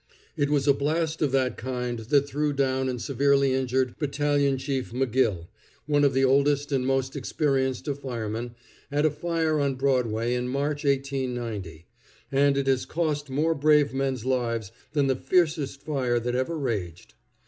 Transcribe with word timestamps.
It 0.35 0.49
was 0.49 0.67
a 0.67 0.73
blast 0.73 1.21
of 1.21 1.31
that 1.33 1.57
kind 1.57 1.99
that 1.99 2.27
threw 2.27 2.53
down 2.53 2.89
and 2.89 2.99
severely 2.99 3.53
injured 3.53 3.99
Battalion 3.99 4.57
Chief 4.57 4.91
M'Gill, 4.91 5.47
one 5.85 6.03
of 6.03 6.15
the 6.15 6.25
oldest 6.25 6.71
and 6.71 6.87
most 6.87 7.15
experienced 7.15 7.87
of 7.87 7.99
firemen, 7.99 8.55
at 8.91 9.05
a 9.05 9.11
fire 9.11 9.59
on 9.59 9.75
Broadway 9.75 10.33
in 10.33 10.47
March, 10.49 10.85
1890; 10.85 11.85
and 12.31 12.57
it 12.57 12.65
has 12.65 12.87
cost 12.87 13.29
more 13.29 13.53
brave 13.53 13.93
men's 13.93 14.25
lives 14.25 14.71
than 14.93 15.05
the 15.05 15.15
fiercest 15.15 15.83
fire 15.83 16.19
that 16.19 16.33
ever 16.33 16.57
raged. 16.57 17.13